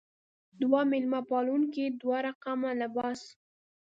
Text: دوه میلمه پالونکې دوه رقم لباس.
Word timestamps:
دوه 0.61 0.81
میلمه 0.91 1.21
پالونکې 1.29 1.85
دوه 2.01 2.17
رقم 2.27 2.59
لباس. 2.81 3.21